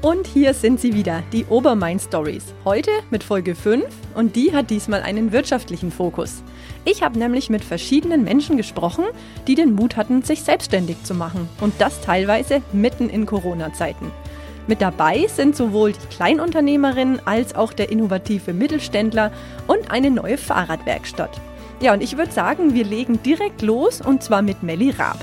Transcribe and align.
Und 0.00 0.28
hier 0.28 0.54
sind 0.54 0.78
sie 0.78 0.94
wieder, 0.94 1.24
die 1.32 1.44
Obermain 1.46 1.98
Stories. 1.98 2.54
Heute 2.64 2.92
mit 3.10 3.24
Folge 3.24 3.56
5 3.56 3.84
und 4.14 4.36
die 4.36 4.54
hat 4.54 4.70
diesmal 4.70 5.02
einen 5.02 5.32
wirtschaftlichen 5.32 5.90
Fokus. 5.90 6.44
Ich 6.84 7.02
habe 7.02 7.18
nämlich 7.18 7.50
mit 7.50 7.64
verschiedenen 7.64 8.22
Menschen 8.22 8.56
gesprochen, 8.56 9.06
die 9.48 9.56
den 9.56 9.74
Mut 9.74 9.96
hatten, 9.96 10.22
sich 10.22 10.42
selbstständig 10.42 11.02
zu 11.02 11.14
machen 11.14 11.48
und 11.60 11.74
das 11.80 12.00
teilweise 12.00 12.62
mitten 12.72 13.10
in 13.10 13.26
Corona-Zeiten. 13.26 14.12
Mit 14.68 14.82
dabei 14.82 15.26
sind 15.26 15.56
sowohl 15.56 15.92
die 15.92 16.14
Kleinunternehmerin 16.14 17.20
als 17.24 17.56
auch 17.56 17.72
der 17.72 17.90
innovative 17.90 18.52
Mittelständler 18.52 19.32
und 19.66 19.90
eine 19.90 20.12
neue 20.12 20.38
Fahrradwerkstatt. 20.38 21.40
Ja, 21.80 21.92
und 21.92 22.04
ich 22.04 22.16
würde 22.16 22.30
sagen, 22.30 22.72
wir 22.72 22.84
legen 22.84 23.20
direkt 23.24 23.62
los 23.62 24.00
und 24.00 24.22
zwar 24.22 24.42
mit 24.42 24.62
Melli 24.62 24.90
Raab. 24.90 25.18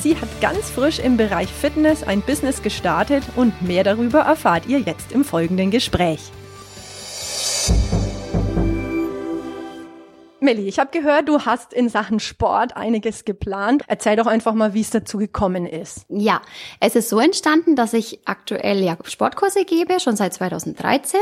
Sie 0.00 0.14
hat 0.14 0.40
ganz 0.40 0.70
frisch 0.70 1.00
im 1.00 1.16
Bereich 1.16 1.48
Fitness 1.48 2.04
ein 2.04 2.22
Business 2.22 2.62
gestartet 2.62 3.24
und 3.34 3.62
mehr 3.62 3.82
darüber 3.82 4.20
erfahrt 4.20 4.66
ihr 4.66 4.78
jetzt 4.78 5.10
im 5.10 5.24
folgenden 5.24 5.72
Gespräch. 5.72 6.20
Melli, 10.48 10.66
ich 10.66 10.78
habe 10.78 10.98
gehört, 10.98 11.28
du 11.28 11.40
hast 11.40 11.74
in 11.74 11.90
Sachen 11.90 12.20
Sport 12.20 12.74
einiges 12.74 13.26
geplant. 13.26 13.82
Erzähl 13.86 14.16
doch 14.16 14.26
einfach 14.26 14.54
mal, 14.54 14.72
wie 14.72 14.80
es 14.80 14.88
dazu 14.88 15.18
gekommen 15.18 15.66
ist. 15.66 16.06
Ja, 16.08 16.40
es 16.80 16.96
ist 16.96 17.10
so 17.10 17.20
entstanden, 17.20 17.76
dass 17.76 17.92
ich 17.92 18.20
aktuell 18.24 18.82
ja 18.82 18.96
Sportkurse 19.04 19.66
gebe, 19.66 20.00
schon 20.00 20.16
seit 20.16 20.32
2013 20.32 21.20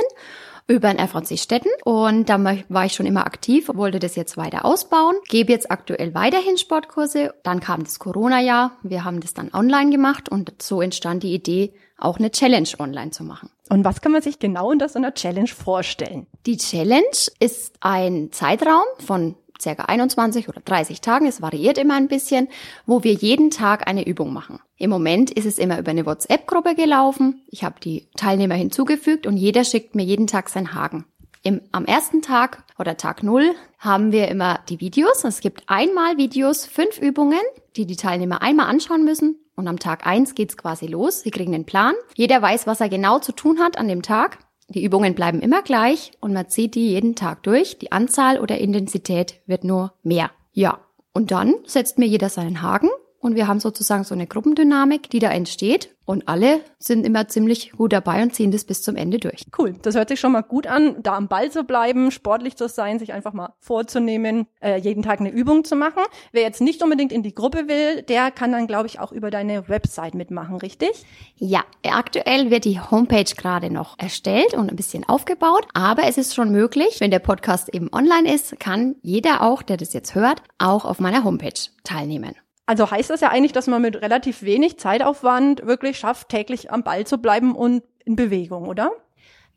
über 0.69 0.91
ein 0.91 1.01
FVC 1.01 1.41
Städten 1.41 1.71
und 1.85 2.29
da 2.29 2.39
war 2.69 2.85
ich 2.85 2.93
schon 2.93 3.07
immer 3.07 3.27
aktiv, 3.27 3.69
wollte 3.75 3.99
das 3.99 4.15
jetzt 4.15 4.37
weiter 4.37 4.65
ausbauen, 4.65 5.16
gebe 5.29 5.51
jetzt 5.51 5.73
aktuell 5.73 6.15
weiterhin 6.15 6.57
Sportkurse. 6.57 7.35
Dann 7.43 7.59
kam 7.59 7.83
das 7.83 7.99
Corona-Jahr, 7.99 8.79
wir 8.85 9.02
haben 9.02 9.19
das 9.19 9.35
dann 9.35 9.52
online 9.52 9.91
gemacht 9.91 10.29
und 10.29 10.63
so 10.63 10.80
entstand 10.83 11.24
die 11.24 11.35
Idee, 11.35 11.73
auch 11.98 12.18
eine 12.18 12.30
Challenge 12.30 12.68
online 12.78 13.10
zu 13.10 13.24
machen. 13.24 13.50
Und 13.68 13.84
was 13.84 14.01
kann 14.01 14.12
man 14.12 14.23
sich 14.23 14.38
genau 14.38 14.71
unter 14.71 14.88
so 14.88 14.98
einer 14.98 15.15
Challenge 15.15 15.48
vorstellen? 15.48 16.26
Die 16.46 16.57
Challenge 16.57 17.04
ist 17.40 17.74
ein 17.80 18.30
Zeitraum 18.32 18.84
von 18.98 19.34
circa 19.60 19.84
21 19.84 20.48
oder 20.48 20.60
30 20.60 21.01
Tagen, 21.01 21.26
es 21.26 21.43
variiert 21.43 21.79
immer 21.79 21.95
ein 21.95 22.09
bisschen, 22.09 22.48
wo 22.84 23.02
wir 23.02 23.12
jeden 23.12 23.51
Tag 23.51 23.88
eine 23.88 24.06
Übung 24.06 24.32
machen. 24.32 24.60
Im 24.76 24.90
Moment 24.90 25.30
ist 25.30 25.46
es 25.46 25.59
immer 25.59 25.79
über 25.79 25.90
eine 25.90 26.06
WhatsApp-Gruppe 26.06 26.74
gelaufen. 26.74 27.43
Ich 27.48 27.65
habe 27.65 27.80
die 27.80 28.09
Teilnehmer 28.16 28.54
hinzugefügt 28.54 29.26
und 29.26 29.37
jeder 29.37 29.65
schickt 29.65 29.95
mir 29.95 30.04
jeden 30.04 30.26
Tag 30.26 30.49
seinen 30.49 30.74
Haken. 30.74 31.06
Im, 31.43 31.60
am 31.73 31.84
ersten 31.84 32.23
Tag 32.23 32.65
oder 32.78 32.96
Tag 32.96 33.23
Null 33.23 33.54
haben 33.78 34.10
wir 34.10 34.28
immer 34.28 34.60
die 34.68 34.80
Videos. 34.80 35.24
Es 35.24 35.40
gibt 35.40 35.62
einmal 35.68 36.18
Videos, 36.18 36.66
fünf 36.66 36.99
Übungen, 36.99 37.40
die 37.76 37.87
die 37.87 37.96
Teilnehmer 37.96 38.43
einmal 38.43 38.66
anschauen 38.66 39.04
müssen. 39.04 39.38
Und 39.57 39.68
am 39.68 39.79
Tag 39.79 40.07
eins 40.07 40.35
geht's 40.35 40.57
quasi 40.57 40.87
los. 40.87 41.23
Sie 41.23 41.30
kriegen 41.30 41.52
den 41.52 41.65
Plan. 41.65 41.95
Jeder 42.15 42.40
weiß, 42.40 42.66
was 42.66 42.80
er 42.80 42.88
genau 42.88 43.18
zu 43.18 43.32
tun 43.32 43.59
hat 43.59 43.79
an 43.79 43.88
dem 43.88 44.02
Tag. 44.02 44.38
Die 44.68 44.85
Übungen 44.85 45.15
bleiben 45.15 45.40
immer 45.40 45.62
gleich 45.62 46.12
und 46.21 46.32
man 46.32 46.49
zieht 46.49 46.74
die 46.74 46.90
jeden 46.90 47.15
Tag 47.15 47.43
durch. 47.43 47.79
Die 47.79 47.93
Anzahl 47.93 48.38
oder 48.38 48.59
Intensität 48.59 49.40
wird 49.46 49.65
nur 49.65 49.95
mehr. 50.02 50.30
Ja. 50.52 50.80
Und 51.12 51.30
dann 51.30 51.54
setzt 51.65 51.99
mir 51.99 52.07
jeder 52.07 52.29
seinen 52.29 52.60
Haken 52.60 52.90
und 53.27 53.35
wir 53.35 53.49
haben 53.49 53.59
sozusagen 53.59 54.05
so 54.05 54.15
eine 54.15 54.29
Gruppendynamik, 54.29 55.10
die 55.10 55.19
da 55.19 55.30
entsteht. 55.30 55.96
Und 56.05 56.29
alle 56.29 56.60
sind 56.79 57.05
immer 57.05 57.27
ziemlich 57.27 57.73
gut 57.73 57.93
dabei 57.93 58.23
und 58.23 58.33
ziehen 58.33 58.52
das 58.52 58.63
bis 58.65 58.83
zum 58.83 58.95
Ende 58.95 59.18
durch. 59.18 59.43
Cool, 59.59 59.74
das 59.83 59.96
hört 59.96 60.09
sich 60.09 60.21
schon 60.21 60.30
mal 60.30 60.43
gut 60.43 60.68
an, 60.68 61.02
da 61.02 61.16
am 61.16 61.27
Ball 61.27 61.51
zu 61.51 61.65
bleiben, 61.65 62.13
sportlich 62.13 62.55
zu 62.55 62.68
sein, 62.68 63.01
sich 63.01 63.13
einfach 63.13 63.33
mal 63.33 63.55
vorzunehmen, 63.59 64.47
äh, 64.62 64.78
jeden 64.78 65.03
Tag 65.03 65.19
eine 65.19 65.31
Übung 65.31 65.65
zu 65.65 65.75
machen. 65.75 66.05
Wer 66.31 66.43
jetzt 66.43 66.60
nicht 66.60 66.81
unbedingt 66.84 67.10
in 67.10 67.25
die 67.25 67.34
Gruppe 67.34 67.66
will, 67.66 68.03
der 68.03 68.31
kann 68.31 68.53
dann, 68.53 68.69
glaube 68.69 68.87
ich, 68.87 69.00
auch 69.00 69.10
über 69.10 69.33
deine 69.33 69.69
Website 69.69 70.15
mitmachen, 70.15 70.59
richtig? 70.59 71.05
Ja, 71.34 71.65
aktuell 71.83 72.53
wird 72.53 72.65
die 72.65 72.78
Homepage 72.78 73.34
gerade 73.37 73.69
noch 73.69 73.99
erstellt 73.99 74.55
und 74.55 74.71
ein 74.71 74.77
bisschen 74.77 75.03
aufgebaut, 75.03 75.66
aber 75.75 76.05
es 76.05 76.16
ist 76.16 76.37
schon 76.37 76.53
möglich, 76.53 77.00
wenn 77.00 77.11
der 77.11 77.19
Podcast 77.19 77.75
eben 77.75 77.93
online 77.93 78.33
ist, 78.33 78.61
kann 78.61 78.95
jeder 79.03 79.43
auch, 79.43 79.62
der 79.62 79.77
das 79.77 79.93
jetzt 79.93 80.15
hört, 80.15 80.41
auch 80.59 80.84
auf 80.84 81.00
meiner 81.00 81.25
Homepage 81.25 81.50
teilnehmen. 81.83 82.37
Also 82.66 82.91
heißt 82.91 83.10
das 83.10 83.21
ja 83.21 83.28
eigentlich, 83.28 83.53
dass 83.53 83.69
man 83.69 83.81
mit 83.81 83.97
relativ 84.03 84.43
wenig 84.43 84.78
Zeitaufwand 84.78 85.65
wirklich 85.66 85.99
schafft, 85.99 86.28
täglich 86.28 86.72
am 86.72 86.82
Ball 86.82 87.06
zu 87.06 87.19
bleiben 87.19 87.54
und 87.54 87.82
in 88.04 88.16
Bewegung, 88.16 88.69
oder? 88.69 88.91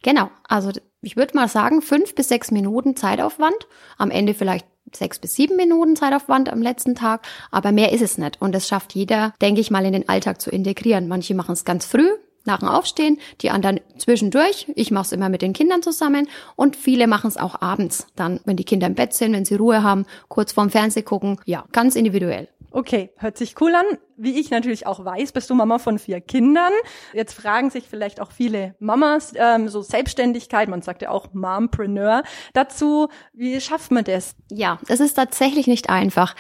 Genau. 0.04 0.30
Also 0.48 0.72
ich 1.02 1.18
würde 1.18 1.36
mal 1.36 1.48
sagen, 1.48 1.82
fünf 1.82 2.16
bis 2.16 2.30
sechs 2.30 2.52
Minuten 2.52 2.96
Zeitaufwand. 2.96 3.68
Am 3.98 4.12
Ende 4.12 4.34
vielleicht 4.34 4.66
sechs 4.94 5.20
bis 5.20 5.34
sieben 5.34 5.56
Minuten 5.56 5.96
Zeitaufwand 5.96 6.52
am 6.52 6.62
letzten 6.62 6.96
Tag. 6.96 7.26
Aber 7.52 7.72
mehr 7.72 7.92
ist 7.92 8.02
es 8.02 8.18
nicht. 8.18 8.42
Und 8.42 8.54
das 8.54 8.68
schafft 8.68 8.94
jeder, 8.96 9.34
denke 9.42 9.62
ich 9.62 9.72
mal, 9.72 9.86
in 9.86 9.94
den 9.94 10.08
Alltag 10.10 10.42
zu 10.42 10.52
integrieren. 10.52 11.08
Manche 11.08 11.36
machen 11.36 11.54
es 11.54 11.66
ganz 11.66 11.86
früh, 11.86 12.10
nach 12.46 12.60
dem 12.60 12.70
Aufstehen, 12.70 13.20
die 13.42 13.50
anderen 13.50 13.80
zwischendurch. 13.98 14.68
Ich 14.76 14.92
mache 14.92 15.06
es 15.06 15.12
immer 15.12 15.30
mit 15.30 15.42
den 15.42 15.54
Kindern 15.54 15.82
zusammen 15.82 16.28
und 16.56 16.76
viele 16.76 17.08
machen 17.08 17.28
es 17.28 17.38
auch 17.38 17.62
abends, 17.62 18.08
dann, 18.16 18.40
wenn 18.46 18.58
die 18.58 18.64
Kinder 18.64 18.88
im 18.88 18.96
Bett 18.96 19.14
sind, 19.14 19.34
wenn 19.34 19.46
sie 19.46 19.56
Ruhe 19.56 19.84
haben, 19.84 20.06
kurz 20.28 20.52
vorm 20.54 20.70
Fernseh 20.70 21.02
gucken. 21.02 21.40
Ja, 21.46 21.66
ganz 21.72 21.96
individuell. 21.96 22.48
Okay, 22.72 23.10
hört 23.18 23.38
sich 23.38 23.60
cool 23.62 23.74
an. 23.74 23.86
Wie 24.22 24.38
ich 24.38 24.52
natürlich 24.52 24.86
auch 24.86 25.04
weiß, 25.04 25.32
bist 25.32 25.50
du 25.50 25.56
Mama 25.56 25.80
von 25.80 25.98
vier 25.98 26.20
Kindern. 26.20 26.74
Jetzt 27.14 27.34
fragen 27.34 27.70
sich 27.70 27.86
vielleicht 27.88 28.20
auch 28.20 28.32
viele 28.32 28.76
Mamas, 28.80 29.32
ähm, 29.36 29.70
so 29.70 29.82
Selbstständigkeit, 29.82 30.68
man 30.68 30.82
sagt 30.82 31.02
ja 31.02 31.10
auch 31.10 31.34
Mompreneur, 31.34 32.24
dazu, 32.54 33.08
wie 33.34 33.60
schafft 33.62 33.92
man 33.92 34.04
das? 34.04 34.36
Ja, 34.52 34.78
das 34.88 35.00
ist 35.00 35.14
tatsächlich 35.14 35.68
nicht 35.68 35.90
einfach. 35.90 36.36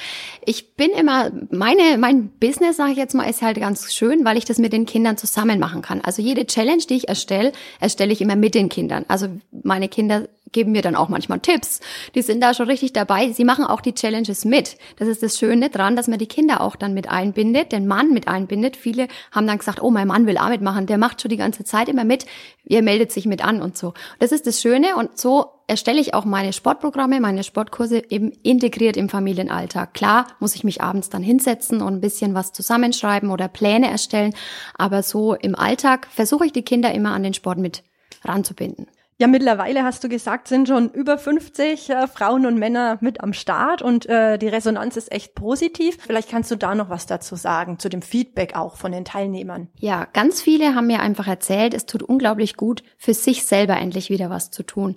Ich 0.45 0.75
bin 0.75 0.91
immer, 0.91 1.31
meine, 1.51 1.97
mein 1.97 2.29
Business, 2.37 2.75
sage 2.75 2.91
ich 2.91 2.97
jetzt 2.97 3.15
mal, 3.15 3.29
ist 3.29 3.41
halt 3.41 3.57
ganz 3.57 3.93
schön, 3.93 4.25
weil 4.25 4.37
ich 4.37 4.45
das 4.45 4.57
mit 4.57 4.73
den 4.73 4.85
Kindern 4.85 5.15
zusammen 5.15 5.57
machen 5.57 5.81
kann. 5.81 6.01
Also 6.01 6.21
jede 6.21 6.45
Challenge, 6.45 6.83
die 6.89 6.97
ich 6.97 7.07
erstelle, 7.07 7.53
erstelle 7.79 8.11
ich 8.11 8.19
immer 8.19 8.35
mit 8.35 8.55
den 8.55 8.67
Kindern. 8.67 9.05
Also 9.07 9.27
meine 9.63 9.87
Kinder 9.87 10.27
geben 10.51 10.71
mir 10.71 10.81
dann 10.81 10.95
auch 10.95 11.09
manchmal 11.09 11.39
Tipps. 11.39 11.79
Die 12.15 12.21
sind 12.21 12.41
da 12.41 12.53
schon 12.53 12.67
richtig 12.67 12.93
dabei. 12.93 13.31
Sie 13.31 13.45
machen 13.45 13.65
auch 13.65 13.81
die 13.81 13.93
Challenges 13.93 14.45
mit. 14.45 14.77
Das 14.97 15.07
ist 15.07 15.23
das 15.23 15.37
Schöne 15.37 15.69
dran, 15.69 15.95
dass 15.95 16.07
man 16.07 16.19
die 16.19 16.27
Kinder 16.27 16.61
auch 16.61 16.75
dann 16.75 16.93
mit 16.93 17.09
einbindet 17.09 17.69
den 17.71 17.87
Mann 17.87 18.11
mit 18.11 18.27
einbindet. 18.27 18.75
Viele 18.75 19.07
haben 19.31 19.47
dann 19.47 19.57
gesagt, 19.57 19.81
oh, 19.81 19.91
mein 19.91 20.07
Mann 20.07 20.27
will 20.27 20.37
auch 20.37 20.49
mitmachen, 20.49 20.85
der 20.85 20.97
macht 20.97 21.21
schon 21.21 21.29
die 21.29 21.37
ganze 21.37 21.63
Zeit 21.63 21.89
immer 21.89 22.03
mit, 22.03 22.25
ihr 22.65 22.81
meldet 22.81 23.11
sich 23.11 23.25
mit 23.25 23.43
an 23.43 23.61
und 23.61 23.77
so. 23.77 23.93
Das 24.19 24.31
ist 24.31 24.47
das 24.47 24.61
Schöne 24.61 24.95
und 24.95 25.17
so 25.17 25.45
erstelle 25.67 26.01
ich 26.01 26.13
auch 26.13 26.25
meine 26.25 26.51
Sportprogramme, 26.51 27.19
meine 27.19 27.43
Sportkurse 27.43 28.03
eben 28.09 28.31
integriert 28.43 28.97
im 28.97 29.09
Familienalltag. 29.09 29.93
Klar 29.93 30.27
muss 30.39 30.55
ich 30.55 30.63
mich 30.63 30.81
abends 30.81 31.09
dann 31.09 31.21
hinsetzen 31.21 31.81
und 31.81 31.95
ein 31.95 32.01
bisschen 32.01 32.33
was 32.33 32.53
zusammenschreiben 32.53 33.29
oder 33.29 33.47
Pläne 33.47 33.89
erstellen, 33.89 34.33
aber 34.77 35.03
so 35.03 35.35
im 35.35 35.55
Alltag 35.55 36.07
versuche 36.11 36.45
ich 36.45 36.53
die 36.53 36.63
Kinder 36.63 36.91
immer 36.93 37.11
an 37.11 37.23
den 37.23 37.33
Sport 37.33 37.59
mit 37.59 37.83
ranzubinden. 38.23 38.87
Ja, 39.21 39.27
mittlerweile 39.27 39.83
hast 39.83 40.01
du 40.01 40.07
gesagt, 40.07 40.47
sind 40.47 40.69
schon 40.69 40.91
über 40.91 41.17
50 41.17 41.89
äh, 41.89 42.07
Frauen 42.07 42.45
und 42.45 42.57
Männer 42.57 42.97
mit 43.01 43.19
am 43.21 43.33
Start 43.33 43.81
und 43.81 44.05
äh, 44.05 44.37
die 44.37 44.47
Resonanz 44.47 44.95
ist 44.95 45.11
echt 45.11 45.35
positiv. 45.35 45.97
Vielleicht 45.99 46.29
kannst 46.29 46.49
du 46.51 46.55
da 46.55 46.73
noch 46.73 46.89
was 46.89 47.05
dazu 47.05 47.35
sagen, 47.35 47.79
zu 47.79 47.89
dem 47.89 48.01
Feedback 48.01 48.55
auch 48.55 48.77
von 48.77 48.93
den 48.93 49.03
Teilnehmern. 49.03 49.67
Ja, 49.77 50.07
ganz 50.13 50.41
viele 50.41 50.73
haben 50.73 50.87
mir 50.87 51.01
einfach 51.01 51.27
erzählt, 51.27 51.73
es 51.73 51.85
tut 51.85 52.01
unglaublich 52.01 52.55
gut, 52.55 52.81
für 52.97 53.13
sich 53.13 53.45
selber 53.45 53.75
endlich 53.75 54.09
wieder 54.09 54.29
was 54.29 54.51
zu 54.51 54.63
tun. 54.63 54.95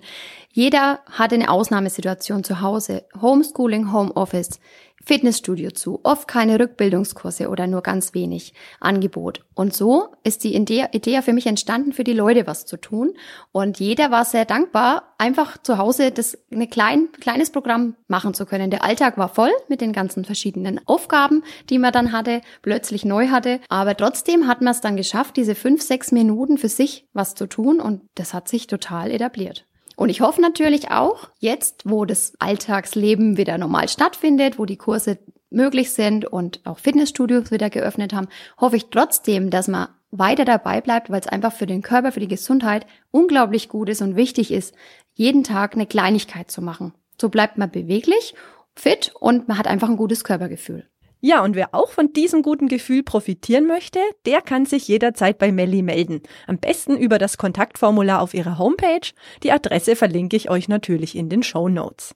Jeder 0.53 0.99
hat 1.11 1.33
eine 1.33 1.49
Ausnahmesituation 1.49 2.45
zu 2.45 2.61
Hause. 2.61 3.03
Homeschooling, 3.21 3.91
Homeoffice. 3.91 4.61
Fitnessstudio 5.05 5.71
zu, 5.71 5.99
oft 6.03 6.27
keine 6.27 6.59
Rückbildungskurse 6.59 7.49
oder 7.49 7.67
nur 7.67 7.81
ganz 7.81 8.13
wenig 8.13 8.53
Angebot. 8.79 9.43
Und 9.53 9.75
so 9.75 10.07
ist 10.23 10.43
die 10.43 10.55
Idee, 10.55 11.21
für 11.21 11.33
mich 11.33 11.47
entstanden, 11.47 11.93
für 11.93 12.03
die 12.03 12.13
Leute 12.13 12.47
was 12.47 12.65
zu 12.65 12.77
tun. 12.77 13.13
Und 13.51 13.79
jeder 13.79 14.11
war 14.11 14.25
sehr 14.25 14.45
dankbar, 14.45 15.13
einfach 15.17 15.57
zu 15.57 15.77
Hause 15.77 16.11
das 16.11 16.37
eine 16.51 16.67
klein, 16.67 17.09
kleines 17.19 17.51
Programm 17.51 17.95
machen 18.07 18.33
zu 18.33 18.45
können. 18.45 18.71
Der 18.71 18.83
Alltag 18.83 19.17
war 19.17 19.29
voll 19.29 19.51
mit 19.67 19.81
den 19.81 19.93
ganzen 19.93 20.25
verschiedenen 20.25 20.79
Aufgaben, 20.87 21.43
die 21.69 21.79
man 21.79 21.91
dann 21.91 22.11
hatte, 22.11 22.41
plötzlich 22.61 23.05
neu 23.05 23.27
hatte. 23.27 23.59
Aber 23.69 23.95
trotzdem 23.95 24.47
hat 24.47 24.61
man 24.61 24.71
es 24.71 24.81
dann 24.81 24.97
geschafft, 24.97 25.37
diese 25.37 25.55
fünf, 25.55 25.81
sechs 25.81 26.11
Minuten 26.11 26.57
für 26.57 26.69
sich 26.69 27.07
was 27.13 27.35
zu 27.35 27.47
tun. 27.47 27.79
Und 27.79 28.01
das 28.15 28.33
hat 28.33 28.47
sich 28.47 28.67
total 28.67 29.11
etabliert. 29.11 29.65
Und 29.95 30.09
ich 30.09 30.21
hoffe 30.21 30.41
natürlich 30.41 30.91
auch, 30.91 31.29
jetzt, 31.39 31.83
wo 31.85 32.05
das 32.05 32.33
Alltagsleben 32.39 33.37
wieder 33.37 33.57
normal 33.57 33.87
stattfindet, 33.89 34.57
wo 34.57 34.65
die 34.65 34.77
Kurse 34.77 35.19
möglich 35.49 35.91
sind 35.91 36.25
und 36.25 36.61
auch 36.65 36.79
Fitnessstudios 36.79 37.51
wieder 37.51 37.69
geöffnet 37.69 38.13
haben, 38.13 38.27
hoffe 38.59 38.75
ich 38.75 38.89
trotzdem, 38.89 39.49
dass 39.49 39.67
man 39.67 39.87
weiter 40.11 40.45
dabei 40.45 40.81
bleibt, 40.81 41.09
weil 41.09 41.19
es 41.19 41.27
einfach 41.27 41.53
für 41.53 41.65
den 41.65 41.81
Körper, 41.81 42.11
für 42.11 42.19
die 42.19 42.27
Gesundheit 42.27 42.85
unglaublich 43.11 43.69
gut 43.69 43.89
ist 43.89 44.01
und 44.01 44.15
wichtig 44.15 44.51
ist, 44.51 44.75
jeden 45.13 45.43
Tag 45.43 45.73
eine 45.73 45.87
Kleinigkeit 45.87 46.51
zu 46.51 46.61
machen. 46.61 46.93
So 47.19 47.29
bleibt 47.29 47.57
man 47.57 47.71
beweglich, 47.71 48.35
fit 48.75 49.11
und 49.19 49.47
man 49.47 49.57
hat 49.57 49.67
einfach 49.67 49.89
ein 49.89 49.97
gutes 49.97 50.23
Körpergefühl. 50.23 50.87
Ja, 51.25 51.41
und 51.41 51.55
wer 51.55 51.73
auch 51.73 51.89
von 51.89 52.11
diesem 52.11 52.41
guten 52.41 52.67
Gefühl 52.67 53.01
profitieren 53.01 53.65
möchte, 53.65 53.99
der 54.25 54.41
kann 54.41 54.65
sich 54.65 54.89
jederzeit 54.89 55.37
bei 55.37 55.53
Melli 55.53 55.81
melden. 55.81 56.21
Am 56.47 56.57
besten 56.57 56.97
über 56.97 57.17
das 57.17 57.37
Kontaktformular 57.37 58.21
auf 58.21 58.33
ihrer 58.33 58.57
Homepage. 58.57 59.07
Die 59.41 59.53
Adresse 59.53 59.95
verlinke 59.95 60.35
ich 60.35 60.49
euch 60.49 60.67
natürlich 60.67 61.15
in 61.15 61.29
den 61.29 61.41
Show 61.41 61.69
Notes. 61.69 62.13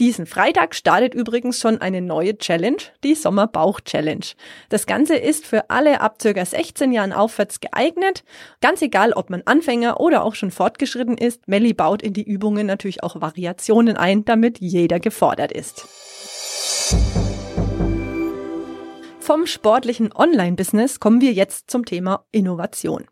Diesen 0.00 0.26
Freitag 0.26 0.74
startet 0.74 1.14
übrigens 1.14 1.60
schon 1.60 1.80
eine 1.80 2.00
neue 2.00 2.36
Challenge, 2.36 2.82
die 3.04 3.14
Sommerbauch-Challenge. 3.14 4.26
Das 4.70 4.86
Ganze 4.86 5.14
ist 5.14 5.46
für 5.46 5.70
alle 5.70 6.00
ab 6.00 6.20
circa 6.20 6.44
16 6.44 6.90
Jahren 6.90 7.12
aufwärts 7.12 7.60
geeignet. 7.60 8.24
Ganz 8.60 8.82
egal, 8.82 9.12
ob 9.12 9.30
man 9.30 9.42
Anfänger 9.44 10.00
oder 10.00 10.24
auch 10.24 10.34
schon 10.34 10.50
fortgeschritten 10.50 11.16
ist, 11.16 11.46
Melli 11.46 11.74
baut 11.74 12.02
in 12.02 12.12
die 12.12 12.24
Übungen 12.24 12.66
natürlich 12.66 13.04
auch 13.04 13.20
Variationen 13.20 13.96
ein, 13.96 14.24
damit 14.24 14.58
jeder 14.58 14.98
gefordert 14.98 15.52
ist. 15.52 15.86
Vom 19.28 19.44
sportlichen 19.44 20.10
Online-Business 20.10 21.00
kommen 21.00 21.20
wir 21.20 21.34
jetzt 21.34 21.70
zum 21.70 21.84
Thema 21.84 22.24
Innovation. 22.32 23.04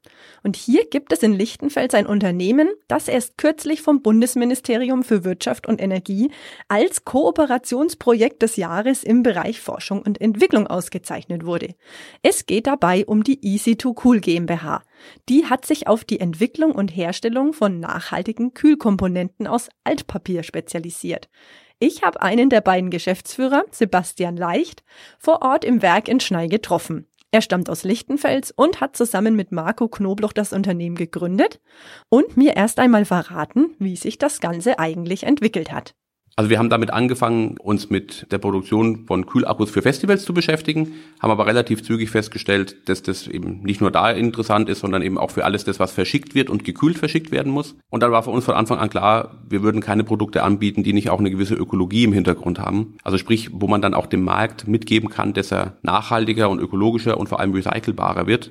Und 0.43 0.57
hier 0.57 0.87
gibt 0.89 1.13
es 1.13 1.23
in 1.23 1.35
Lichtenfels 1.35 1.93
ein 1.93 2.07
Unternehmen, 2.07 2.71
das 2.89 3.09
erst 3.09 3.37
kürzlich 3.37 3.83
vom 3.83 4.01
Bundesministerium 4.01 5.03
für 5.03 5.25
Wirtschaft 5.25 5.67
und 5.67 5.79
Energie 5.79 6.31
als 6.69 7.05
Kooperationsprojekt 7.05 8.41
des 8.41 8.57
Jahres 8.57 9.05
im 9.05 9.23
Bereich 9.23 9.61
Forschung 9.61 10.01
und 10.01 10.19
Entwicklung 10.19 10.67
ausgezeichnet 10.67 11.45
wurde. 11.45 11.75
Es 12.23 12.47
geht 12.47 12.67
dabei 12.67 13.05
um 13.05 13.23
die 13.23 13.41
Easy2Cool 13.41 14.21
GmbH. 14.21 14.85
Die 15.29 15.45
hat 15.45 15.67
sich 15.67 15.87
auf 15.87 16.03
die 16.03 16.21
Entwicklung 16.21 16.73
und 16.73 16.97
Herstellung 16.97 17.53
von 17.53 17.79
nachhaltigen 17.79 18.55
Kühlkomponenten 18.55 19.47
aus 19.47 19.69
Altpapier 19.85 20.45
spezialisiert. 20.45 21.29
Ich 21.79 22.03
habe 22.03 22.23
einen 22.23 22.49
der 22.49 22.63
beiden 22.63 22.91
Geschäftsführer, 22.91 23.65
Sebastian 23.71 24.37
Leicht, 24.37 24.83
vor 25.19 25.43
Ort 25.43 25.65
im 25.65 25.83
Werk 25.83 26.09
in 26.09 26.21
Schnei 26.21 26.47
getroffen. 26.47 27.07
Er 27.33 27.43
stammt 27.43 27.69
aus 27.69 27.85
Lichtenfels 27.85 28.51
und 28.51 28.81
hat 28.81 28.97
zusammen 28.97 29.37
mit 29.37 29.53
Marco 29.53 29.89
Knobloch 29.89 30.33
das 30.33 30.55
Unternehmen 30.55 30.97
gegründet 30.97 31.61
und 32.09 32.37
mir 32.39 32.57
erst 32.57 32.79
einmal 32.79 33.05
verraten, 33.05 33.75
wie 33.79 33.97
sich 33.97 34.17
das 34.17 34.41
Ganze 34.41 34.79
eigentlich 34.79 35.25
entwickelt 35.25 35.71
hat. 35.71 35.95
Also 36.39 36.51
wir 36.51 36.59
haben 36.59 36.69
damit 36.69 36.93
angefangen, 36.93 37.57
uns 37.57 37.89
mit 37.89 38.31
der 38.31 38.37
Produktion 38.37 39.07
von 39.07 39.25
Kühlakkus 39.25 39.71
für 39.71 39.81
Festivals 39.81 40.23
zu 40.27 40.35
beschäftigen, 40.35 40.93
haben 41.19 41.31
aber 41.31 41.47
relativ 41.47 41.83
zügig 41.83 42.11
festgestellt, 42.11 42.91
dass 42.91 43.03
das 43.03 43.27
eben 43.27 43.63
nicht 43.63 43.81
nur 43.81 43.91
da 43.91 44.11
interessant 44.11 44.69
ist, 44.69 44.81
sondern 44.81 45.01
eben 45.01 45.17
auch 45.17 45.31
für 45.31 45.47
alles 45.47 45.65
das, 45.65 45.81
was 45.81 45.93
verschickt 45.93 46.35
wird 46.35 46.51
und 46.51 46.63
gekühlt 46.63 46.99
verschickt 46.99 47.31
werden 47.31 47.51
muss. 47.51 47.75
Und 47.89 48.03
dann 48.03 48.13
war 48.13 48.23
für 48.23 48.29
uns 48.29 48.45
von 48.45 48.55
Anfang 48.55 48.79
an 48.79 48.91
klar, 48.91 49.39
wir 49.49 49.63
würden 49.63 49.81
keine 49.81 50.05
Produkte 50.05 50.43
anbieten, 50.43 50.83
die 50.83 50.93
nicht 50.93 51.09
auch 51.09 51.21
eine 51.21 51.31
gewisse 51.31 51.55
Ökologie 51.55 52.05
im 52.05 52.13
Hintergrund 52.13 52.59
haben. 52.59 52.99
Also 53.03 53.17
sprich, 53.17 53.49
wo 53.55 53.67
man 53.67 53.81
dann 53.81 53.95
auch 53.95 54.05
dem 54.05 54.23
Markt 54.23 54.69
mitgeben 54.69 55.09
kann, 55.09 55.33
dass 55.33 55.51
er 55.51 55.79
nachhaltiger 55.81 56.51
und 56.51 56.59
ökologischer 56.59 57.17
und 57.17 57.31
vor 57.31 57.41
allem 57.41 57.55
recycelbarer 57.55 58.27
wird. 58.27 58.51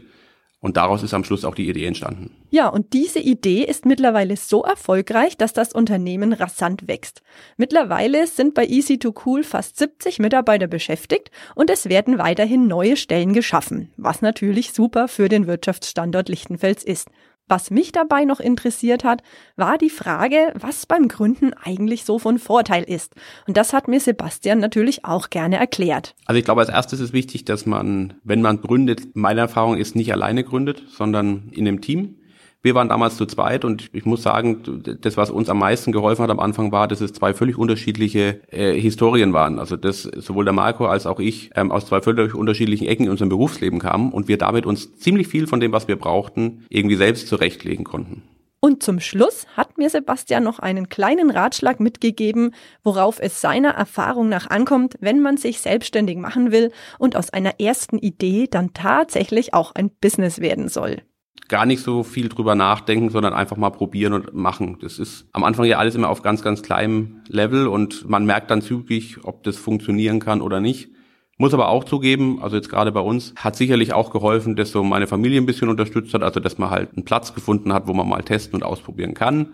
Und 0.66 0.78
daraus 0.78 1.04
ist 1.04 1.14
am 1.14 1.24
Schluss 1.24 1.46
auch 1.46 1.54
die 1.54 1.70
Idee 1.70 1.86
entstanden. 1.86 2.32
Ja, 2.50 2.70
und 2.70 2.94
diese 2.94 3.20
Idee 3.20 3.62
ist 3.62 3.86
mittlerweile 3.86 4.36
so 4.36 4.64
erfolgreich, 4.64 5.38
dass 5.38 5.54
das 5.54 5.74
Unternehmen 5.74 6.34
rasant 6.34 6.88
wächst. 6.88 7.22
Mittlerweile 7.56 8.26
sind 8.26 8.56
bei 8.56 8.66
Easy2Cool 8.66 9.44
fast 9.44 9.78
70 9.78 10.18
Mitarbeiter 10.18 10.66
beschäftigt 10.66 11.30
und 11.54 11.70
es 11.70 11.88
werden 11.88 12.18
weiterhin 12.18 12.66
neue 12.66 12.98
Stellen 12.98 13.34
geschaffen, 13.34 13.92
was 13.96 14.24
natürlich 14.24 14.74
super 14.74 15.08
für 15.08 15.30
den 15.30 15.46
Wirtschaftsstandort 15.46 16.30
Lichtenfels 16.30 16.84
ist. 16.84 17.10
Was 17.48 17.70
mich 17.70 17.92
dabei 17.92 18.26
noch 18.26 18.40
interessiert 18.40 19.04
hat, 19.04 19.22
war 19.56 19.78
die 19.78 19.92
Frage, 19.92 20.52
was 20.56 20.88
beim 20.88 21.08
Gründen 21.08 21.54
eigentlich 21.54 22.04
so 22.04 22.18
von 22.18 22.40
Vorteil 22.40 22.84
ist. 22.84 23.14
Und 23.48 23.56
das 23.56 23.72
hat 23.72 23.88
mir 23.88 24.00
Sebastian 24.00 24.58
natürlich 24.60 25.06
auch 25.06 25.30
gerne 25.30 25.58
erklärt. 25.58 26.16
Also 26.26 26.40
ich 26.40 26.46
glaube, 26.46 26.62
als 26.62 26.70
erstes 26.70 27.00
ist 27.00 27.14
wichtig, 27.14 27.46
dass 27.46 27.68
man, 27.68 28.16
wenn 28.24 28.42
man 28.42 28.62
gründet, 28.62 29.16
meine 29.16 29.42
Erfahrung 29.42 29.78
ist, 29.78 29.96
nicht 29.96 30.12
alleine 30.12 30.44
gründet, 30.44 30.84
sondern 30.88 31.50
in 31.52 31.68
einem 31.68 31.82
Team. 31.82 32.18
Wir 32.66 32.74
waren 32.74 32.90
damals 32.90 33.16
zu 33.16 33.28
zweit 33.28 33.64
und 33.64 33.92
ich 33.94 34.06
muss 34.06 34.24
sagen, 34.24 34.82
das, 35.00 35.18
was 35.18 35.30
uns 35.30 35.50
am 35.50 35.60
meisten 35.60 35.92
geholfen 35.92 36.24
hat 36.24 36.32
am 36.32 36.40
Anfang 36.40 36.72
war, 36.72 36.88
dass 36.88 37.00
es 37.00 37.14
zwei 37.14 37.36
völlig 37.36 37.60
unterschiedliche 37.60 38.42
äh, 38.50 38.74
Historien 38.74 39.34
waren. 39.34 39.60
Also 39.60 39.76
dass 39.76 40.02
sowohl 40.02 40.46
der 40.46 40.54
Marco 40.56 40.88
als 40.88 41.06
auch 41.06 41.20
ich 41.20 41.52
ähm, 41.54 41.72
aus 41.72 41.86
zwei 41.86 42.02
völlig 42.02 42.34
unterschiedlichen 42.34 42.88
Ecken 42.88 43.06
in 43.06 43.12
unserem 43.12 43.30
Berufsleben 43.30 43.78
kamen 43.78 44.12
und 44.12 44.28
wir 44.28 44.40
damit 44.40 44.66
uns 44.66 44.98
ziemlich 44.98 45.28
viel 45.28 45.46
von 45.46 45.60
dem, 45.60 45.74
was 45.74 45.88
wir 45.88 45.96
brauchten, 45.96 46.66
irgendwie 46.70 46.96
selbst 46.96 47.28
zurechtlegen 47.28 47.86
konnten. 47.86 48.24
Und 48.62 48.82
zum 48.82 49.00
Schluss 49.00 49.46
hat 49.56 49.78
mir 49.78 49.92
Sebastian 49.92 50.44
noch 50.44 50.58
einen 50.58 50.90
kleinen 50.90 51.30
Ratschlag 51.30 51.80
mitgegeben, 51.80 52.56
worauf 52.84 53.20
es 53.20 53.42
seiner 53.42 53.76
Erfahrung 53.76 54.28
nach 54.28 54.50
ankommt, 54.50 54.96
wenn 55.00 55.22
man 55.22 55.38
sich 55.38 55.62
selbstständig 55.62 56.18
machen 56.18 56.52
will 56.52 56.72
und 56.98 57.16
aus 57.16 57.30
einer 57.30 57.60
ersten 57.60 58.00
Idee 58.00 58.48
dann 58.50 58.74
tatsächlich 58.74 59.54
auch 59.54 59.76
ein 59.76 59.92
Business 59.92 60.40
werden 60.40 60.68
soll 60.68 61.04
gar 61.48 61.66
nicht 61.66 61.82
so 61.82 62.04
viel 62.04 62.30
drüber 62.30 62.56
nachdenken, 62.56 63.10
sondern 63.10 63.34
einfach 63.34 63.58
mal 63.58 63.70
probieren 63.70 64.14
und 64.14 64.34
machen. 64.34 64.78
Das 64.82 65.00
ist 65.00 65.28
am 65.32 65.44
Anfang 65.44 65.66
ja 65.66 65.78
alles 65.78 65.96
immer 65.96 66.10
auf 66.10 66.22
ganz, 66.22 66.42
ganz 66.42 66.62
kleinem 66.64 67.22
Level 67.28 67.68
und 67.68 68.10
man 68.10 68.26
merkt 68.26 68.50
dann 68.52 68.62
zügig, 68.62 69.24
ob 69.24 69.44
das 69.44 69.58
funktionieren 69.58 70.20
kann 70.20 70.42
oder 70.42 70.60
nicht. 70.60 70.90
Muss 71.38 71.54
aber 71.54 71.68
auch 71.68 71.84
zugeben, 71.84 72.40
also 72.42 72.56
jetzt 72.56 72.70
gerade 72.70 72.94
bei 72.94 73.02
uns, 73.02 73.34
hat 73.36 73.58
sicherlich 73.58 73.94
auch 73.94 74.12
geholfen, 74.12 74.56
dass 74.56 74.72
so 74.72 74.84
meine 74.84 75.06
Familie 75.06 75.42
ein 75.42 75.46
bisschen 75.46 75.68
unterstützt 75.68 76.14
hat, 76.14 76.24
also 76.24 76.40
dass 76.40 76.58
man 76.58 76.70
halt 76.70 76.96
einen 76.96 77.04
Platz 77.04 77.34
gefunden 77.34 77.74
hat, 77.74 77.88
wo 77.88 77.94
man 77.94 78.08
mal 78.08 78.24
testen 78.24 78.56
und 78.56 78.64
ausprobieren 78.64 79.14
kann 79.14 79.50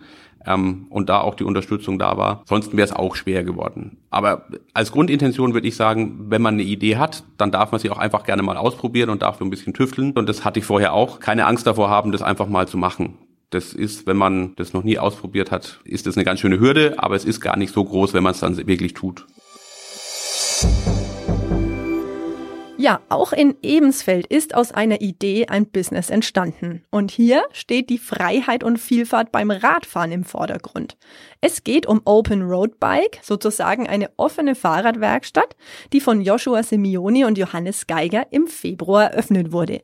ähm, 0.45 0.85
und 0.89 1.09
da 1.09 1.21
auch 1.21 1.35
die 1.35 1.43
Unterstützung 1.43 1.97
da 1.97 2.17
war. 2.17 2.43
Sonst 2.45 2.75
wäre 2.75 2.85
es 2.85 2.93
auch 2.93 3.15
schwer 3.15 3.43
geworden. 3.43 3.97
Aber 4.09 4.45
als 4.73 4.91
Grundintention 4.91 5.53
würde 5.53 5.67
ich 5.67 5.75
sagen, 5.75 6.25
wenn 6.29 6.41
man 6.41 6.55
eine 6.55 6.63
Idee 6.63 6.97
hat, 6.97 7.23
dann 7.37 7.51
darf 7.51 7.71
man 7.71 7.79
sie 7.79 7.89
auch 7.89 7.97
einfach 7.97 8.23
gerne 8.23 8.43
mal 8.43 8.57
ausprobieren 8.57 9.09
und 9.09 9.21
darf 9.21 9.39
so 9.39 9.45
ein 9.45 9.49
bisschen 9.49 9.73
tüfteln. 9.73 10.11
Und 10.11 10.29
das 10.29 10.45
hatte 10.45 10.59
ich 10.59 10.65
vorher 10.65 10.93
auch. 10.93 11.19
Keine 11.19 11.45
Angst 11.45 11.67
davor 11.67 11.89
haben, 11.89 12.11
das 12.11 12.21
einfach 12.21 12.47
mal 12.47 12.67
zu 12.67 12.77
machen. 12.77 13.17
Das 13.49 13.73
ist, 13.73 14.07
wenn 14.07 14.17
man 14.17 14.55
das 14.55 14.73
noch 14.73 14.83
nie 14.83 14.97
ausprobiert 14.97 15.51
hat, 15.51 15.81
ist 15.83 16.07
das 16.07 16.15
eine 16.15 16.23
ganz 16.23 16.39
schöne 16.39 16.59
Hürde, 16.59 16.95
aber 16.97 17.15
es 17.15 17.25
ist 17.25 17.41
gar 17.41 17.57
nicht 17.57 17.73
so 17.73 17.83
groß, 17.83 18.13
wenn 18.13 18.23
man 18.23 18.31
es 18.31 18.39
dann 18.39 18.55
wirklich 18.65 18.93
tut. 18.93 19.25
Ja, 22.81 22.99
auch 23.09 23.31
in 23.31 23.57
Ebensfeld 23.61 24.25
ist 24.25 24.55
aus 24.55 24.71
einer 24.71 25.01
Idee 25.01 25.45
ein 25.45 25.67
Business 25.67 26.09
entstanden. 26.09 26.83
Und 26.89 27.11
hier 27.11 27.43
steht 27.51 27.91
die 27.91 27.99
Freiheit 27.99 28.63
und 28.63 28.79
Vielfalt 28.79 29.31
beim 29.31 29.51
Radfahren 29.51 30.11
im 30.11 30.23
Vordergrund. 30.23 30.97
Es 31.41 31.63
geht 31.63 31.85
um 31.85 32.01
Open 32.05 32.41
Road 32.41 32.79
Bike, 32.79 33.19
sozusagen 33.21 33.87
eine 33.87 34.09
offene 34.17 34.55
Fahrradwerkstatt, 34.55 35.55
die 35.93 35.99
von 35.99 36.21
Joshua 36.21 36.63
Simeoni 36.63 37.23
und 37.23 37.37
Johannes 37.37 37.85
Geiger 37.85 38.25
im 38.31 38.47
Februar 38.47 39.11
eröffnet 39.11 39.51
wurde. 39.51 39.83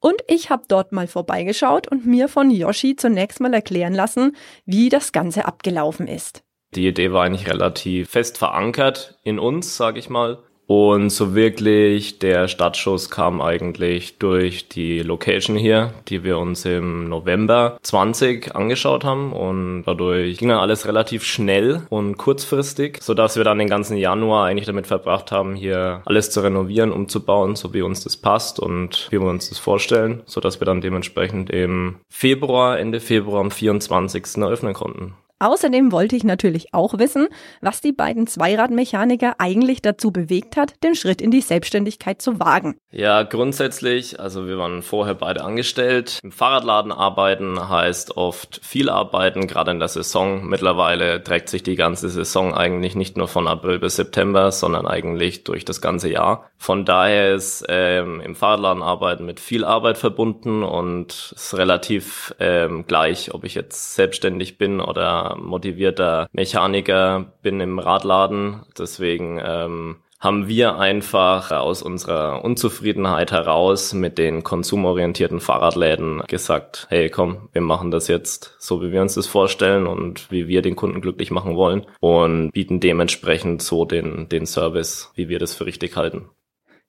Und 0.00 0.20
ich 0.26 0.50
habe 0.50 0.64
dort 0.66 0.90
mal 0.90 1.06
vorbeigeschaut 1.06 1.86
und 1.86 2.06
mir 2.06 2.26
von 2.26 2.50
Yoshi 2.50 2.96
zunächst 2.96 3.38
mal 3.38 3.54
erklären 3.54 3.94
lassen, 3.94 4.34
wie 4.66 4.88
das 4.88 5.12
Ganze 5.12 5.44
abgelaufen 5.44 6.08
ist. 6.08 6.42
Die 6.74 6.88
Idee 6.88 7.12
war 7.12 7.22
eigentlich 7.22 7.46
relativ 7.46 8.10
fest 8.10 8.36
verankert 8.36 9.20
in 9.22 9.38
uns, 9.38 9.76
sage 9.76 10.00
ich 10.00 10.10
mal. 10.10 10.42
Und 10.66 11.10
so 11.10 11.34
wirklich 11.34 12.18
der 12.18 12.48
Startschuss 12.48 13.10
kam 13.10 13.42
eigentlich 13.42 14.18
durch 14.18 14.68
die 14.68 15.00
Location 15.00 15.56
hier, 15.56 15.92
die 16.08 16.24
wir 16.24 16.38
uns 16.38 16.64
im 16.64 17.08
November 17.08 17.78
20 17.82 18.54
angeschaut 18.54 19.04
haben 19.04 19.32
und 19.32 19.82
dadurch 19.84 20.38
ging 20.38 20.48
dann 20.48 20.60
alles 20.60 20.86
relativ 20.86 21.24
schnell 21.24 21.82
und 21.90 22.16
kurzfristig, 22.16 22.98
so 23.02 23.12
dass 23.12 23.36
wir 23.36 23.44
dann 23.44 23.58
den 23.58 23.68
ganzen 23.68 23.96
Januar 23.96 24.46
eigentlich 24.46 24.66
damit 24.66 24.86
verbracht 24.86 25.32
haben, 25.32 25.54
hier 25.54 26.02
alles 26.04 26.30
zu 26.30 26.40
renovieren, 26.40 26.92
umzubauen, 26.92 27.56
so 27.56 27.74
wie 27.74 27.82
uns 27.82 28.04
das 28.04 28.16
passt 28.16 28.60
und 28.60 29.08
wie 29.10 29.20
wir 29.20 29.28
uns 29.28 29.48
das 29.48 29.58
vorstellen, 29.58 30.22
so 30.26 30.40
dass 30.40 30.60
wir 30.60 30.64
dann 30.64 30.80
dementsprechend 30.80 31.50
im 31.50 31.96
Februar, 32.08 32.78
Ende 32.78 33.00
Februar 33.00 33.40
am 33.40 33.50
24. 33.50 34.38
eröffnen 34.38 34.74
konnten. 34.74 35.14
Außerdem 35.42 35.90
wollte 35.90 36.14
ich 36.14 36.22
natürlich 36.22 36.72
auch 36.72 36.98
wissen, 36.98 37.26
was 37.60 37.80
die 37.80 37.90
beiden 37.90 38.28
Zweiradmechaniker 38.28 39.34
eigentlich 39.38 39.82
dazu 39.82 40.12
bewegt 40.12 40.56
hat, 40.56 40.74
den 40.84 40.94
Schritt 40.94 41.20
in 41.20 41.32
die 41.32 41.40
Selbstständigkeit 41.40 42.22
zu 42.22 42.38
wagen. 42.38 42.76
Ja, 42.92 43.24
grundsätzlich, 43.24 44.20
also 44.20 44.46
wir 44.46 44.56
waren 44.58 44.82
vorher 44.82 45.16
beide 45.16 45.42
angestellt. 45.42 46.20
Im 46.22 46.30
Fahrradladen 46.30 46.92
arbeiten 46.92 47.68
heißt 47.68 48.16
oft 48.16 48.60
viel 48.62 48.88
arbeiten, 48.88 49.48
gerade 49.48 49.72
in 49.72 49.80
der 49.80 49.88
Saison. 49.88 50.46
Mittlerweile 50.46 51.24
trägt 51.24 51.48
sich 51.48 51.64
die 51.64 51.74
ganze 51.74 52.08
Saison 52.08 52.54
eigentlich 52.54 52.94
nicht 52.94 53.16
nur 53.16 53.26
von 53.26 53.48
April 53.48 53.80
bis 53.80 53.96
September, 53.96 54.52
sondern 54.52 54.86
eigentlich 54.86 55.42
durch 55.42 55.64
das 55.64 55.80
ganze 55.80 56.08
Jahr. 56.08 56.50
Von 56.56 56.84
daher 56.84 57.34
ist 57.34 57.64
ähm, 57.68 58.20
im 58.20 58.36
Fahrradladen 58.36 58.84
arbeiten 58.84 59.26
mit 59.26 59.40
viel 59.40 59.64
Arbeit 59.64 59.98
verbunden 59.98 60.62
und 60.62 61.32
ist 61.34 61.58
relativ 61.58 62.32
ähm, 62.38 62.84
gleich, 62.86 63.34
ob 63.34 63.42
ich 63.42 63.56
jetzt 63.56 63.96
selbstständig 63.96 64.56
bin 64.58 64.80
oder 64.80 65.31
motivierter 65.36 66.28
Mechaniker, 66.32 67.32
bin 67.42 67.60
im 67.60 67.78
Radladen. 67.78 68.62
Deswegen 68.78 69.40
ähm, 69.44 69.96
haben 70.22 70.46
wir 70.46 70.78
einfach 70.78 71.50
aus 71.50 71.82
unserer 71.82 72.44
Unzufriedenheit 72.44 73.32
heraus 73.32 73.92
mit 73.92 74.18
den 74.18 74.44
konsumorientierten 74.44 75.40
Fahrradläden 75.40 76.22
gesagt, 76.28 76.86
hey 76.90 77.10
komm, 77.10 77.48
wir 77.52 77.60
machen 77.60 77.90
das 77.90 78.06
jetzt 78.06 78.54
so, 78.60 78.80
wie 78.82 78.92
wir 78.92 79.02
uns 79.02 79.14
das 79.14 79.26
vorstellen 79.26 79.88
und 79.88 80.30
wie 80.30 80.46
wir 80.46 80.62
den 80.62 80.76
Kunden 80.76 81.00
glücklich 81.00 81.32
machen 81.32 81.56
wollen 81.56 81.86
und 81.98 82.52
bieten 82.52 82.78
dementsprechend 82.78 83.62
so 83.62 83.84
den, 83.84 84.28
den 84.28 84.46
Service, 84.46 85.10
wie 85.16 85.28
wir 85.28 85.40
das 85.40 85.54
für 85.54 85.66
richtig 85.66 85.96
halten. 85.96 86.28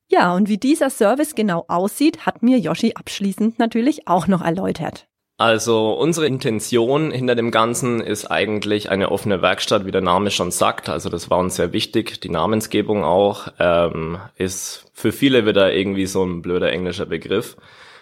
Ja, 0.10 0.36
und 0.36 0.48
wie 0.48 0.60
dieser 0.60 0.92
Service 0.92 1.34
genau 1.34 1.66
aussieht, 1.68 2.28
hat 2.28 2.44
mir 2.44 2.60
Yoshi 2.60 2.94
abschließend 2.94 3.58
natürlich 3.58 4.08
auch 4.08 4.28
noch 4.28 4.44
erläutert. 4.44 5.08
Also 5.38 5.94
unsere 5.94 6.28
Intention 6.28 7.12
hinter 7.12 7.34
dem 7.34 7.50
Ganzen 7.50 8.02
ist 8.02 8.28
eigentlich 8.28 8.92
eine 8.92 9.12
offene 9.12 9.42
Werkstatt, 9.42 9.86
wie 9.86 9.92
der 9.92 10.02
Name 10.02 10.30
schon 10.30 10.52
sagt. 10.52 10.90
Also 10.90 11.10
das 11.10 11.30
war 11.30 11.40
uns 11.40 11.56
sehr 11.56 11.74
wichtig. 11.74 12.22
Die 12.22 12.30
Namensgebung 12.30 13.04
auch 13.04 13.48
ähm, 13.60 14.20
ist 14.36 14.86
für 14.94 15.12
viele 15.12 15.46
wieder 15.48 15.74
irgendwie 15.74 16.06
so 16.06 16.24
ein 16.24 16.44
blöder 16.44 16.72
englischer 16.72 17.08
Begriff. 17.08 17.58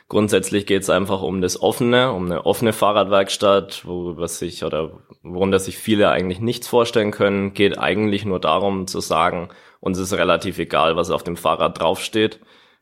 Grundsätzlich 0.10 0.66
geht 0.66 0.82
es 0.82 0.90
einfach 0.90 1.22
um 1.22 1.42
das 1.42 1.62
Offene, 1.62 2.12
um 2.12 2.26
eine 2.26 2.46
offene 2.46 2.74
Fahrradwerkstatt, 2.74 3.86
worüber 3.86 4.28
sich 4.28 4.66
oder 4.66 4.92
worunter 5.24 5.60
sich 5.60 5.78
viele 5.78 6.10
eigentlich 6.10 6.42
nichts 6.42 6.68
vorstellen 6.68 7.12
können. 7.12 7.54
Geht 7.54 7.80
eigentlich 7.80 8.26
nur 8.26 8.42
darum 8.42 8.88
zu 8.88 9.00
sagen, 9.00 9.48
uns 9.80 9.98
ist 9.98 10.12
relativ 10.12 10.60
egal, 10.60 10.98
was 10.98 11.12
auf 11.12 11.24
dem 11.24 11.38
Fahrrad 11.38 11.80
draufsteht. 11.80 12.42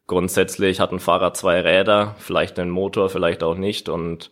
Grundsätzlich 0.10 0.80
hat 0.80 0.92
ein 0.92 1.00
Fahrrad 1.00 1.38
zwei 1.38 1.62
Räder, 1.62 2.16
vielleicht 2.18 2.58
einen 2.58 2.72
Motor, 2.72 3.10
vielleicht 3.10 3.44
auch 3.44 3.54
nicht 3.54 3.90
und 3.90 4.32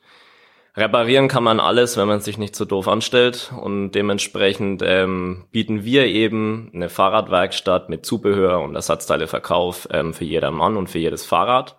reparieren 0.75 1.27
kann 1.27 1.43
man 1.43 1.60
alles, 1.60 1.98
wenn 1.98 2.07
man 2.07 2.19
sich 2.19 2.39
nicht 2.39 2.55
so 2.55 2.65
doof 2.65 2.88
anstellt 2.88 3.53
und 3.62 3.91
dementsprechend 3.91 4.81
ähm, 4.84 5.46
bieten 5.51 5.84
wir 5.84 6.07
eben 6.07 6.72
eine 6.74 6.89
Fahrradwerkstatt 6.89 7.89
mit 7.89 8.07
Zubehör 8.07 8.60
und 8.62 8.74
Ersatzteileverkauf 8.74 9.88
ähm, 9.91 10.15
für 10.15 10.25
jedermann 10.25 10.77
und 10.77 10.89
für 10.89 10.98
jedes 10.98 11.27
Fahrrad. 11.27 11.77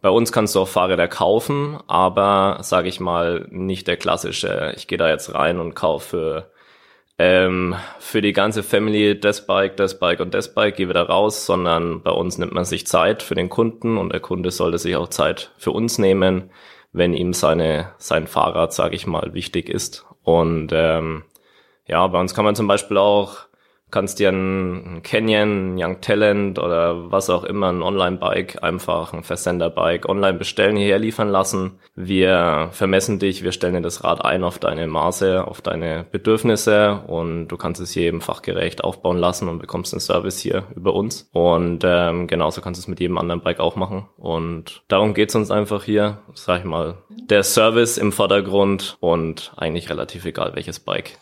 Bei 0.00 0.08
uns 0.08 0.32
kannst 0.32 0.54
du 0.54 0.60
auch 0.60 0.68
Fahrräder 0.68 1.06
kaufen, 1.06 1.76
aber 1.88 2.60
sage 2.62 2.88
ich 2.88 3.00
mal 3.00 3.46
nicht 3.50 3.86
der 3.86 3.98
klassische. 3.98 4.72
Ich 4.78 4.88
gehe 4.88 4.96
da 4.96 5.10
jetzt 5.10 5.34
rein 5.34 5.60
und 5.60 5.74
kaufe 5.74 6.50
ähm, 7.18 7.74
für 7.98 8.20
die 8.20 8.32
ganze 8.32 8.62
Family 8.62 9.18
das 9.18 9.46
Bike, 9.46 9.76
das 9.76 9.98
Bike 9.98 10.20
und 10.20 10.34
das 10.34 10.54
Bike, 10.54 10.76
gehe 10.76 10.88
wieder 10.88 11.08
raus, 11.08 11.46
sondern 11.46 12.02
bei 12.02 12.10
uns 12.10 12.38
nimmt 12.38 12.52
man 12.52 12.64
sich 12.64 12.86
Zeit 12.86 13.22
für 13.22 13.34
den 13.34 13.48
Kunden 13.48 13.96
und 13.96 14.12
der 14.12 14.20
Kunde 14.20 14.50
sollte 14.50 14.78
sich 14.78 14.96
auch 14.96 15.08
Zeit 15.08 15.52
für 15.56 15.70
uns 15.70 15.98
nehmen, 15.98 16.50
wenn 16.92 17.14
ihm 17.14 17.32
seine 17.32 17.92
sein 17.98 18.26
Fahrrad, 18.26 18.72
sage 18.72 18.96
ich 18.96 19.06
mal, 19.06 19.32
wichtig 19.34 19.68
ist. 19.68 20.04
Und 20.22 20.70
ähm, 20.72 21.24
ja, 21.86 22.06
bei 22.06 22.20
uns 22.20 22.34
kann 22.34 22.44
man 22.44 22.56
zum 22.56 22.66
Beispiel 22.66 22.98
auch 22.98 23.46
kannst 23.96 24.18
dir 24.18 24.28
ein 24.28 25.00
Canyon, 25.02 25.74
ein 25.74 25.82
Young 25.82 26.02
Talent 26.02 26.58
oder 26.58 27.10
was 27.10 27.30
auch 27.30 27.44
immer, 27.44 27.72
ein 27.72 27.80
Online-Bike, 27.80 28.62
einfach 28.62 29.14
ein 29.14 29.22
Versender-Bike 29.22 30.06
online 30.06 30.36
bestellen, 30.36 30.76
hierher 30.76 30.98
liefern 30.98 31.30
lassen. 31.30 31.78
Wir 31.94 32.68
vermessen 32.72 33.18
dich, 33.18 33.42
wir 33.42 33.52
stellen 33.52 33.72
dir 33.72 33.80
das 33.80 34.04
Rad 34.04 34.22
ein 34.22 34.44
auf 34.44 34.58
deine 34.58 34.86
Maße, 34.86 35.48
auf 35.48 35.62
deine 35.62 36.04
Bedürfnisse 36.12 37.04
und 37.06 37.48
du 37.48 37.56
kannst 37.56 37.80
es 37.80 37.92
hier 37.92 38.02
eben 38.02 38.20
fachgerecht 38.20 38.84
aufbauen 38.84 39.16
lassen 39.16 39.48
und 39.48 39.60
bekommst 39.60 39.94
den 39.94 40.00
Service 40.00 40.40
hier 40.40 40.64
über 40.76 40.92
uns. 40.92 41.30
Und 41.32 41.82
ähm, 41.82 42.26
genauso 42.26 42.60
kannst 42.60 42.78
du 42.78 42.82
es 42.82 42.88
mit 42.88 43.00
jedem 43.00 43.16
anderen 43.16 43.40
Bike 43.40 43.60
auch 43.60 43.76
machen. 43.76 44.10
Und 44.18 44.82
darum 44.88 45.14
geht's 45.14 45.34
uns 45.34 45.50
einfach 45.50 45.84
hier, 45.84 46.18
sag 46.34 46.58
ich 46.58 46.66
mal, 46.66 46.98
der 47.30 47.42
Service 47.42 47.96
im 47.96 48.12
Vordergrund 48.12 48.98
und 49.00 49.54
eigentlich 49.56 49.88
relativ 49.88 50.26
egal 50.26 50.54
welches 50.54 50.80
Bike. 50.80 51.12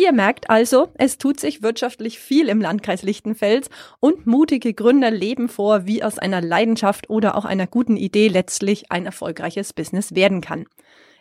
Ihr 0.00 0.12
merkt 0.12 0.48
also, 0.48 0.88
es 0.94 1.18
tut 1.18 1.38
sich 1.38 1.62
wirtschaftlich 1.62 2.20
viel 2.20 2.48
im 2.48 2.62
Landkreis 2.62 3.02
Lichtenfels 3.02 3.68
und 4.00 4.26
mutige 4.26 4.72
Gründer 4.72 5.10
leben 5.10 5.50
vor, 5.50 5.84
wie 5.84 6.02
aus 6.02 6.18
einer 6.18 6.40
Leidenschaft 6.40 7.10
oder 7.10 7.36
auch 7.36 7.44
einer 7.44 7.66
guten 7.66 7.98
Idee 7.98 8.28
letztlich 8.28 8.90
ein 8.90 9.04
erfolgreiches 9.04 9.74
Business 9.74 10.14
werden 10.14 10.40
kann. 10.40 10.64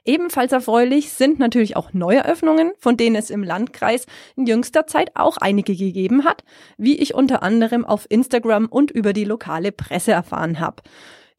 Ebenfalls 0.06 0.54
erfreulich 0.54 1.12
sind 1.12 1.40
natürlich 1.40 1.76
auch 1.76 1.92
Neueröffnungen, 1.92 2.72
von 2.80 2.96
denen 2.96 3.18
es 3.18 3.30
im 3.30 3.44
Landkreis 3.44 4.06
in 4.38 4.46
jüngster 4.46 4.88
Zeit 4.88 5.12
auch 5.16 5.36
einige 5.36 5.76
gegeben 5.76 6.24
hat, 6.24 6.46
wie 6.78 6.98
ich 7.00 7.14
unter 7.14 7.44
anderem 7.44 7.84
auf 7.84 8.06
Instagram 8.08 8.68
und 8.68 8.92
über 8.92 9.12
die 9.12 9.26
lokale 9.26 9.74
Presse 9.74 10.14
erfahren 10.14 10.62
habe. 10.62 10.84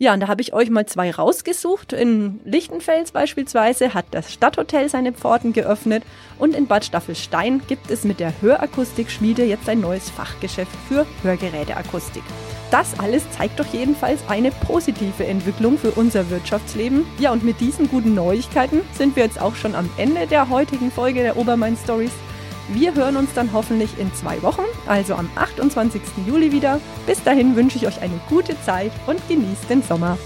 Ja, 0.02 0.14
und 0.14 0.20
da 0.20 0.28
habe 0.28 0.40
ich 0.40 0.54
euch 0.54 0.70
mal 0.70 0.86
zwei 0.86 1.10
rausgesucht. 1.10 1.92
In 1.92 2.40
Lichtenfels 2.46 3.12
beispielsweise 3.12 3.92
hat 3.92 4.06
das 4.12 4.32
Stadthotel 4.32 4.88
seine 4.88 5.12
Pforten 5.12 5.52
geöffnet 5.52 6.04
und 6.38 6.54
in 6.54 6.66
Bad 6.66 6.86
Staffelstein 6.86 7.60
gibt 7.68 7.90
es 7.90 8.04
mit 8.04 8.18
der 8.18 8.32
Hörakustikschmiede 8.40 9.44
jetzt 9.44 9.68
ein 9.68 9.82
neues 9.82 10.08
Fachgeschäft 10.08 10.72
für 10.88 11.04
Hörgeräteakustik. 11.22 12.22
Das 12.70 12.98
alles 12.98 13.30
zeigt 13.32 13.60
doch 13.60 13.66
jedenfalls 13.74 14.20
eine 14.26 14.52
positive 14.52 15.26
Entwicklung 15.26 15.76
für 15.76 15.90
unser 15.90 16.30
Wirtschaftsleben. 16.30 17.04
Ja, 17.18 17.32
und 17.32 17.44
mit 17.44 17.60
diesen 17.60 17.86
guten 17.90 18.14
Neuigkeiten 18.14 18.80
sind 18.94 19.16
wir 19.16 19.24
jetzt 19.24 19.38
auch 19.38 19.54
schon 19.54 19.74
am 19.74 19.90
Ende 19.98 20.26
der 20.26 20.48
heutigen 20.48 20.90
Folge 20.90 21.20
der 21.20 21.36
Obermain 21.36 21.76
Stories. 21.76 22.12
Wir 22.72 22.94
hören 22.94 23.16
uns 23.16 23.34
dann 23.34 23.52
hoffentlich 23.52 23.98
in 23.98 24.14
zwei 24.14 24.40
Wochen, 24.42 24.62
also 24.86 25.14
am 25.14 25.28
28. 25.34 26.00
Juli 26.24 26.52
wieder. 26.52 26.80
Bis 27.04 27.20
dahin 27.22 27.56
wünsche 27.56 27.76
ich 27.76 27.86
euch 27.88 28.00
eine 28.00 28.20
gute 28.28 28.60
Zeit 28.62 28.92
und 29.08 29.20
genießt 29.26 29.68
den 29.68 29.82
Sommer. 29.82 30.16